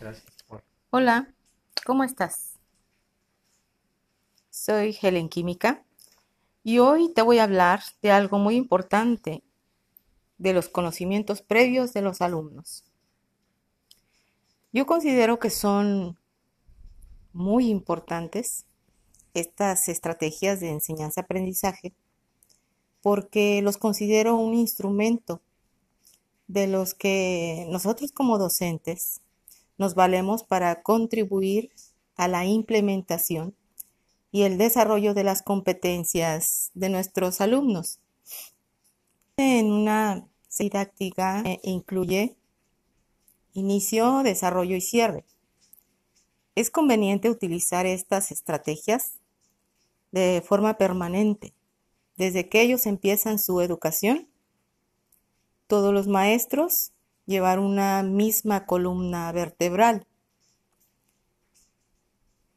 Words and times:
Gracias. 0.00 0.26
Hola, 0.90 1.32
¿cómo 1.84 2.04
estás? 2.04 2.54
Soy 4.50 4.96
Helen 5.00 5.28
Química 5.28 5.84
y 6.62 6.78
hoy 6.80 7.12
te 7.12 7.22
voy 7.22 7.38
a 7.38 7.44
hablar 7.44 7.82
de 8.02 8.10
algo 8.10 8.38
muy 8.38 8.56
importante, 8.56 9.42
de 10.38 10.52
los 10.52 10.68
conocimientos 10.68 11.40
previos 11.40 11.92
de 11.94 12.02
los 12.02 12.20
alumnos. 12.20 12.84
Yo 14.72 14.84
considero 14.84 15.38
que 15.38 15.50
son 15.50 16.18
muy 17.32 17.68
importantes 17.68 18.66
estas 19.32 19.88
estrategias 19.88 20.60
de 20.60 20.70
enseñanza-aprendizaje 20.70 21.94
porque 23.00 23.62
los 23.62 23.78
considero 23.78 24.36
un 24.36 24.54
instrumento 24.54 25.40
de 26.48 26.66
los 26.66 26.94
que 26.94 27.66
nosotros 27.70 28.12
como 28.12 28.38
docentes 28.38 29.20
nos 29.78 29.94
valemos 29.94 30.42
para 30.42 30.82
contribuir 30.82 31.70
a 32.16 32.28
la 32.28 32.44
implementación 32.44 33.54
y 34.32 34.42
el 34.42 34.58
desarrollo 34.58 35.14
de 35.14 35.24
las 35.24 35.42
competencias 35.42 36.70
de 36.74 36.88
nuestros 36.88 37.40
alumnos. 37.40 38.00
En 39.36 39.70
una 39.70 40.26
didáctica 40.58 41.42
eh, 41.44 41.60
incluye 41.62 42.36
inicio, 43.52 44.22
desarrollo 44.22 44.76
y 44.76 44.80
cierre. 44.80 45.24
Es 46.54 46.70
conveniente 46.70 47.30
utilizar 47.30 47.86
estas 47.86 48.30
estrategias 48.30 49.12
de 50.12 50.42
forma 50.46 50.78
permanente, 50.78 51.52
desde 52.16 52.48
que 52.48 52.62
ellos 52.62 52.86
empiezan 52.86 53.38
su 53.38 53.60
educación. 53.60 54.28
Todos 55.66 55.92
los 55.92 56.08
maestros 56.08 56.92
llevar 57.26 57.58
una 57.58 58.02
misma 58.02 58.66
columna 58.66 59.30
vertebral. 59.32 60.06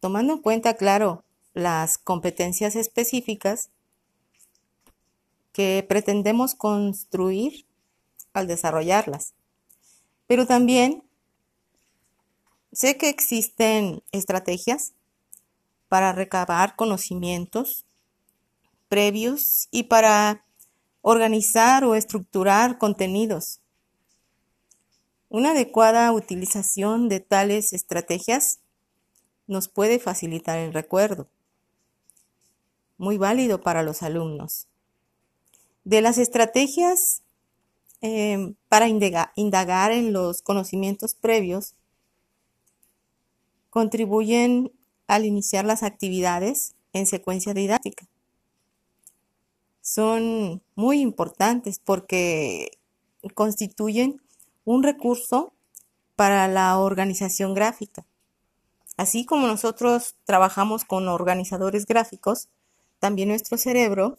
Tomando 0.00 0.34
en 0.34 0.38
cuenta, 0.40 0.74
claro, 0.74 1.24
las 1.52 1.98
competencias 1.98 2.74
específicas 2.74 3.70
que 5.52 5.84
pretendemos 5.88 6.54
construir 6.54 7.64
al 8.32 8.48
desarrollarlas. 8.48 9.34
Pero 10.26 10.46
también 10.46 11.04
sé 12.72 12.96
que 12.96 13.08
existen 13.08 14.02
estrategias 14.10 14.94
para 15.88 16.12
recabar 16.12 16.74
conocimientos 16.74 17.84
previos 18.88 19.68
y 19.70 19.84
para 19.84 20.44
organizar 21.02 21.84
o 21.84 21.94
estructurar 21.94 22.78
contenidos 22.78 23.60
una 25.34 25.50
adecuada 25.50 26.12
utilización 26.12 27.08
de 27.08 27.18
tales 27.18 27.72
estrategias 27.72 28.60
nos 29.48 29.66
puede 29.66 29.98
facilitar 29.98 30.58
el 30.58 30.72
recuerdo. 30.72 31.26
Muy 32.98 33.18
válido 33.18 33.60
para 33.60 33.82
los 33.82 34.04
alumnos. 34.04 34.68
De 35.82 36.02
las 36.02 36.18
estrategias 36.18 37.22
em, 38.00 38.54
para 38.68 38.86
indagar 38.86 39.90
en 39.90 40.12
los 40.12 40.40
conocimientos 40.40 41.16
previos, 41.16 41.74
contribuyen 43.70 44.70
al 45.08 45.24
iniciar 45.24 45.64
las 45.64 45.82
actividades 45.82 46.76
en 46.92 47.06
secuencia 47.06 47.54
didáctica. 47.54 48.06
Son 49.82 50.62
muy 50.76 51.00
importantes 51.00 51.80
porque 51.80 52.78
constituyen 53.34 54.20
un 54.64 54.82
recurso 54.82 55.52
para 56.16 56.48
la 56.48 56.78
organización 56.78 57.54
gráfica. 57.54 58.04
Así 58.96 59.24
como 59.26 59.46
nosotros 59.46 60.14
trabajamos 60.24 60.84
con 60.84 61.08
organizadores 61.08 61.86
gráficos, 61.86 62.48
también 63.00 63.28
nuestro 63.28 63.58
cerebro 63.58 64.18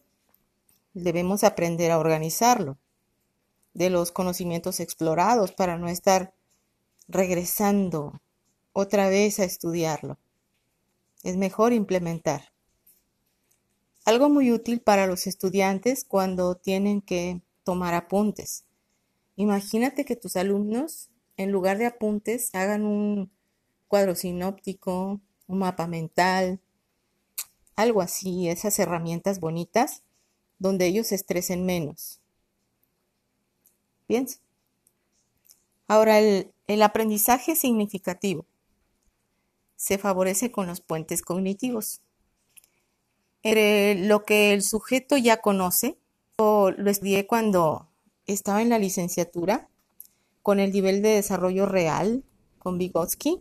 debemos 0.93 1.43
aprender 1.43 1.91
a 1.91 1.99
organizarlo 1.99 2.77
de 3.73 3.89
los 3.89 4.11
conocimientos 4.11 4.79
explorados 4.79 5.51
para 5.51 5.77
no 5.77 5.87
estar 5.87 6.33
regresando 7.07 8.21
otra 8.73 9.09
vez 9.09 9.39
a 9.39 9.43
estudiarlo. 9.43 10.17
Es 11.23 11.37
mejor 11.37 11.73
implementar. 11.73 12.51
Algo 14.05 14.29
muy 14.29 14.51
útil 14.51 14.81
para 14.81 15.07
los 15.07 15.25
estudiantes 15.25 16.05
cuando 16.05 16.55
tienen 16.55 17.01
que 17.01 17.41
tomar 17.63 17.95
apuntes. 17.95 18.65
Imagínate 19.35 20.05
que 20.05 20.15
tus 20.15 20.35
alumnos, 20.35 21.09
en 21.37 21.51
lugar 21.51 21.77
de 21.77 21.85
apuntes, 21.85 22.53
hagan 22.53 22.85
un 22.85 23.31
cuadro 23.87 24.15
sinóptico, 24.15 25.19
un 25.47 25.59
mapa 25.59 25.87
mental, 25.87 26.59
algo 27.75 28.01
así, 28.01 28.49
esas 28.49 28.79
herramientas 28.79 29.39
bonitas 29.39 30.03
donde 30.59 30.85
ellos 30.85 31.07
se 31.07 31.15
estresen 31.15 31.65
menos. 31.65 32.21
Piensa. 34.07 34.39
Ahora, 35.87 36.19
el, 36.19 36.81
aprendizaje 36.81 37.55
significativo 37.55 38.45
se 39.75 39.97
favorece 39.97 40.51
con 40.51 40.67
los 40.67 40.81
puentes 40.81 41.21
cognitivos. 41.21 42.01
lo 43.43 44.23
que 44.23 44.53
el 44.53 44.63
sujeto 44.63 45.17
ya 45.17 45.41
conoce, 45.41 45.97
o 46.37 46.71
lo 46.71 46.89
estudié 46.89 47.27
cuando 47.27 47.87
estaba 48.27 48.61
en 48.61 48.69
la 48.69 48.79
licenciatura 48.79 49.69
con 50.41 50.59
el 50.59 50.71
nivel 50.71 51.01
de 51.01 51.09
desarrollo 51.09 51.65
real 51.65 52.23
con 52.59 52.77
Vygotsky 52.77 53.39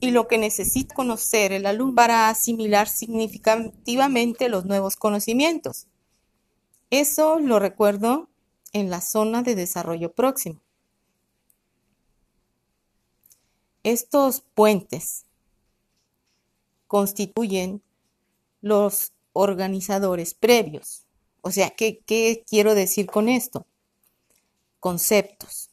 y 0.00 0.10
lo 0.10 0.28
que 0.28 0.38
necesita 0.38 0.94
conocer 0.94 1.52
el 1.52 1.66
alumno 1.66 1.94
para 1.94 2.30
asimilar 2.30 2.88
significativamente 2.88 4.48
los 4.48 4.64
nuevos 4.64 4.96
conocimientos. 4.96 5.86
Eso 6.88 7.38
lo 7.38 7.58
recuerdo 7.58 8.30
en 8.72 8.90
la 8.90 9.00
zona 9.00 9.42
de 9.42 9.54
desarrollo 9.54 10.12
próximo. 10.12 10.60
Estos 13.82 14.42
puentes 14.54 15.26
constituyen 16.86 17.82
los 18.60 19.12
organizadores 19.32 20.34
previos 20.34 21.06
o 21.42 21.50
sea, 21.50 21.70
¿qué, 21.70 22.02
quiero 22.46 22.74
decir 22.74 23.06
con 23.06 23.28
esto? 23.28 23.66
Conceptos, 24.78 25.70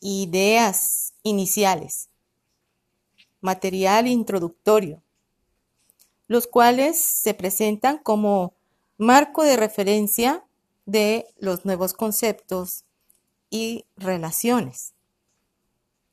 ideas 0.00 1.14
iniciales, 1.22 2.08
material 3.40 4.06
introductorio, 4.06 5.02
los 6.28 6.46
cuales 6.46 6.98
se 6.98 7.34
presentan 7.34 7.98
como 7.98 8.54
marco 8.98 9.42
de 9.42 9.56
referencia 9.56 10.44
de 10.86 11.26
los 11.38 11.64
nuevos 11.64 11.92
conceptos 11.92 12.84
y 13.50 13.84
relaciones. 13.96 14.94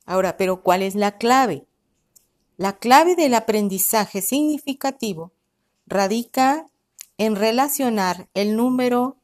Ahora, 0.05 0.37
pero 0.37 0.61
¿cuál 0.61 0.81
es 0.81 0.95
la 0.95 1.17
clave? 1.17 1.65
La 2.57 2.77
clave 2.77 3.15
del 3.15 3.33
aprendizaje 3.33 4.21
significativo 4.21 5.31
radica 5.85 6.67
en 7.25 7.37
relacionar 7.37 8.27
el 8.33 8.57
número 8.57 9.15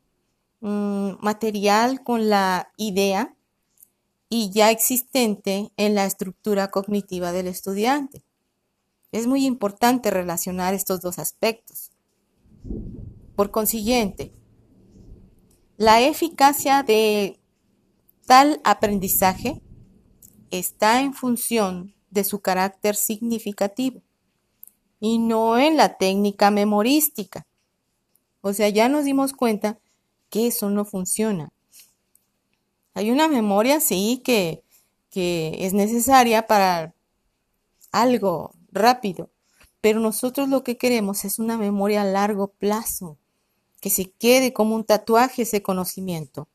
mm, 0.61 1.15
material 1.19 2.01
con 2.01 2.29
la 2.29 2.71
idea 2.77 3.35
y 4.29 4.51
ya 4.51 4.71
existente 4.71 5.71
en 5.75 5.95
la 5.95 6.05
estructura 6.05 6.71
cognitiva 6.71 7.33
del 7.33 7.47
estudiante. 7.47 8.23
Es 9.11 9.27
muy 9.27 9.45
importante 9.45 10.11
relacionar 10.11 10.73
estos 10.73 11.01
dos 11.01 11.19
aspectos. 11.19 11.91
Por 13.35 13.51
consiguiente, 13.51 14.31
la 15.75 15.99
eficacia 15.99 16.83
de 16.83 17.37
tal 18.25 18.61
aprendizaje 18.63 19.61
está 20.51 21.01
en 21.01 21.13
función 21.13 21.95
de 22.11 22.23
su 22.23 22.39
carácter 22.39 22.95
significativo 22.95 24.01
y 25.01 25.17
no 25.17 25.57
en 25.57 25.75
la 25.75 25.97
técnica 25.97 26.49
memorística. 26.49 27.45
O 28.41 28.53
sea, 28.53 28.69
ya 28.69 28.89
nos 28.89 29.05
dimos 29.05 29.33
cuenta 29.33 29.79
que 30.29 30.47
eso 30.47 30.69
no 30.69 30.85
funciona. 30.85 31.51
Hay 32.93 33.11
una 33.11 33.27
memoria, 33.27 33.79
sí, 33.79 34.21
que, 34.23 34.63
que 35.09 35.57
es 35.59 35.73
necesaria 35.73 36.47
para 36.47 36.93
algo 37.91 38.51
rápido, 38.71 39.29
pero 39.81 39.99
nosotros 39.99 40.49
lo 40.49 40.63
que 40.63 40.77
queremos 40.77 41.25
es 41.25 41.39
una 41.39 41.57
memoria 41.57 42.01
a 42.01 42.05
largo 42.05 42.47
plazo, 42.47 43.17
que 43.81 43.89
se 43.89 44.11
quede 44.11 44.53
como 44.53 44.75
un 44.75 44.83
tatuaje 44.83 45.43
ese 45.43 45.61
conocimiento. 45.61 46.47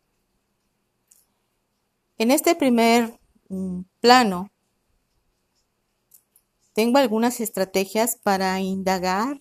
En 2.18 2.30
este 2.30 2.54
primer 2.54 3.18
mm, 3.48 3.80
plano, 4.00 4.50
tengo 6.74 6.98
algunas 6.98 7.40
estrategias 7.40 8.16
para 8.16 8.60
indagar 8.60 9.40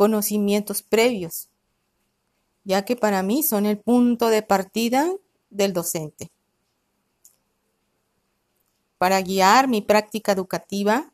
conocimientos 0.00 0.80
previos, 0.80 1.50
ya 2.64 2.86
que 2.86 2.96
para 2.96 3.22
mí 3.22 3.42
son 3.42 3.66
el 3.66 3.76
punto 3.76 4.30
de 4.30 4.40
partida 4.40 5.12
del 5.50 5.74
docente. 5.74 6.30
para 8.96 9.20
guiar 9.20 9.68
mi 9.68 9.82
práctica 9.82 10.32
educativa 10.32 11.10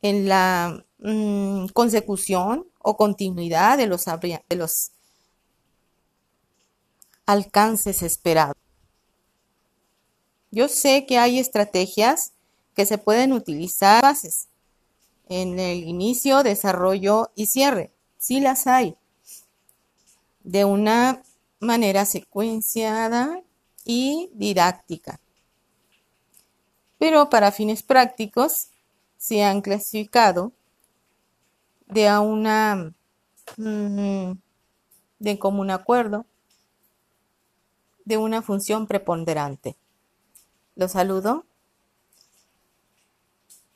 en 0.00 0.28
la 0.28 0.84
mm, 0.98 1.66
consecución 1.72 2.66
o 2.78 2.96
continuidad 2.96 3.76
de 3.78 3.86
los, 3.86 4.04
de 4.04 4.56
los 4.56 4.90
alcances 7.26 8.02
esperados. 8.02 8.56
Yo 10.50 10.68
sé 10.68 11.06
que 11.06 11.18
hay 11.18 11.38
estrategias 11.38 12.32
que 12.74 12.84
se 12.84 12.98
pueden 12.98 13.32
utilizar 13.32 14.04
en 15.30 15.60
el 15.60 15.84
inicio, 15.84 16.42
desarrollo 16.42 17.30
y 17.36 17.46
cierre. 17.46 17.92
Sí 18.18 18.40
las 18.40 18.66
hay. 18.66 18.96
De 20.42 20.64
una 20.64 21.22
manera 21.60 22.04
secuenciada 22.04 23.40
y 23.84 24.28
didáctica. 24.34 25.20
Pero 26.98 27.30
para 27.30 27.52
fines 27.52 27.82
prácticos 27.82 28.68
se 29.16 29.44
han 29.44 29.62
clasificado 29.62 30.52
de 31.86 32.08
a 32.08 32.20
una 32.20 32.92
mm, 33.56 34.32
de 35.20 35.38
común 35.38 35.70
acuerdo 35.70 36.26
de 38.04 38.16
una 38.16 38.42
función 38.42 38.88
preponderante. 38.88 39.76
Los 40.74 40.92
saludo. 40.92 41.44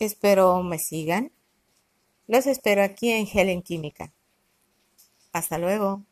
Espero 0.01 0.61
me 0.65 0.81
sigan. 0.81 1.31
Los 2.27 2.47
espero 2.47 2.83
aquí 2.83 3.11
en 3.11 3.27
Helen 3.27 3.63
Química. 3.63 4.13
Hasta 5.33 5.59
luego. 5.59 6.05